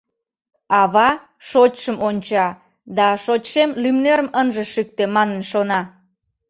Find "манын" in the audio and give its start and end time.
5.15-5.41